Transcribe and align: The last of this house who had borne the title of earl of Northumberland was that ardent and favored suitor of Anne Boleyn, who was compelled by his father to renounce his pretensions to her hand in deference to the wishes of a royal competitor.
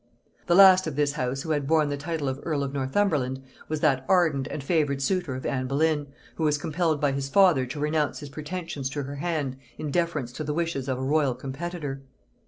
The 0.47 0.55
last 0.55 0.87
of 0.87 0.95
this 0.95 1.11
house 1.11 1.43
who 1.43 1.51
had 1.51 1.67
borne 1.67 1.89
the 1.89 1.95
title 1.95 2.27
of 2.27 2.39
earl 2.41 2.63
of 2.63 2.73
Northumberland 2.73 3.39
was 3.69 3.81
that 3.81 4.03
ardent 4.09 4.47
and 4.49 4.63
favored 4.63 4.99
suitor 4.99 5.35
of 5.35 5.45
Anne 5.45 5.67
Boleyn, 5.67 6.07
who 6.37 6.43
was 6.43 6.57
compelled 6.57 6.99
by 6.99 7.11
his 7.11 7.29
father 7.29 7.67
to 7.67 7.79
renounce 7.79 8.17
his 8.19 8.29
pretensions 8.29 8.89
to 8.89 9.03
her 9.03 9.17
hand 9.17 9.57
in 9.77 9.91
deference 9.91 10.31
to 10.31 10.43
the 10.43 10.55
wishes 10.55 10.87
of 10.89 10.97
a 10.97 11.03
royal 11.03 11.35
competitor. 11.35 12.01